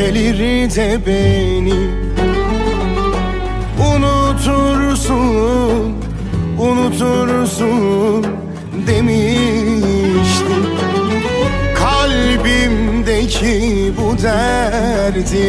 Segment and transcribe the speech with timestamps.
[0.00, 0.38] Gelir
[0.76, 1.80] de beni
[3.90, 5.94] Unutursun,
[6.58, 8.26] unutursun
[8.86, 10.64] demiştim.
[11.74, 13.58] Kalbimdeki
[13.98, 15.48] bu derdi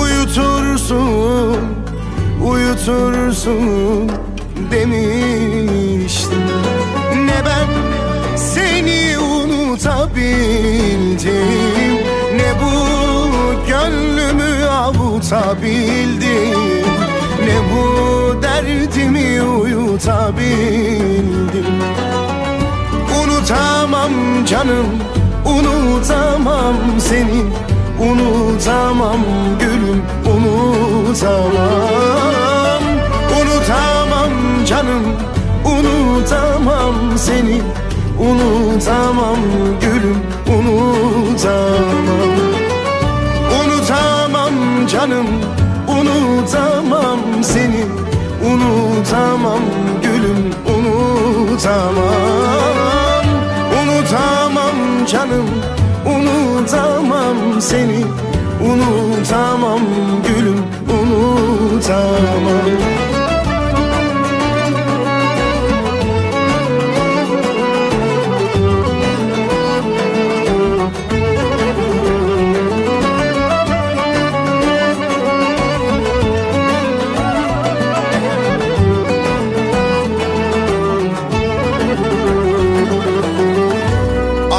[0.00, 1.56] Uyutursun,
[2.44, 4.10] uyutursun
[4.70, 6.42] demiştim.
[7.26, 7.68] Ne ben
[8.36, 10.67] seni unutabildim
[15.18, 16.84] avutabildim
[17.44, 17.82] Ne bu
[18.42, 21.66] derdimi uyutabildim?
[23.22, 24.12] Unutamam
[24.46, 24.86] canım,
[25.44, 27.42] unutamam seni.
[28.00, 29.20] Unutamam
[29.60, 31.52] gülüm, unutamam.
[33.40, 34.32] Unutamam
[34.66, 35.04] canım,
[35.64, 37.62] unutamam seni.
[38.18, 39.38] Unutamam
[39.80, 42.47] gülüm, Unutamam
[44.88, 45.26] canım,
[45.88, 47.84] unutamam seni.
[48.44, 49.60] Unutamam
[50.02, 52.04] gülüm, unutamam.
[53.82, 55.48] Unutamam canım,
[56.06, 58.04] unutamam seni.
[58.64, 59.80] Unutamam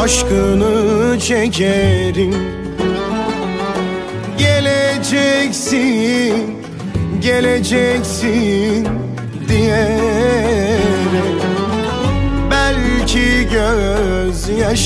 [0.10, 2.36] aşkını çekerim.
[4.38, 5.84] Geleceksin,
[7.22, 8.88] geleceksin
[9.50, 10.80] diyerek.
[12.52, 14.80] Belki gözyaşımı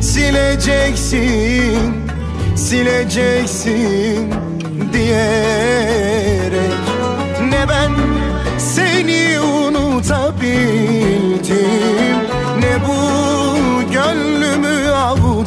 [0.00, 1.78] sileceksin,
[2.56, 4.34] sileceksin
[4.92, 5.87] diyerek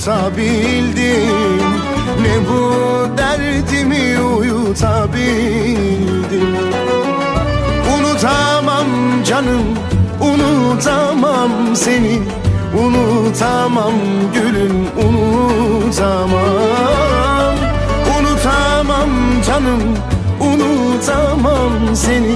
[0.08, 1.62] avutabildim
[2.22, 2.74] Ne bu
[3.18, 5.22] derdimi uyutabildim?
[7.94, 8.88] Unutamam
[9.26, 9.64] canım,
[10.22, 12.20] unutamam seni.
[12.80, 13.94] Unutamam
[14.34, 16.42] gülüm, unutamam.
[18.20, 19.10] Unutamam
[19.48, 19.82] canım,
[20.40, 22.36] unutamam seni.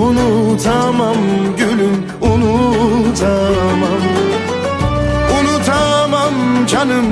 [0.00, 1.16] Unutamam
[1.56, 2.53] gülüm, unutamam
[6.84, 7.06] canım,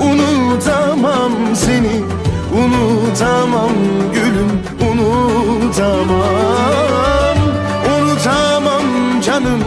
[0.00, 2.04] unutamam seni
[2.52, 3.72] Unutamam
[4.14, 4.50] gülüm,
[4.90, 6.18] unutamam
[7.88, 9.60] Unutamam canım,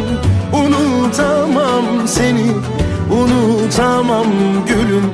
[0.54, 2.52] unutamam seni
[3.12, 4.26] Unutamam
[4.68, 5.06] gülüm,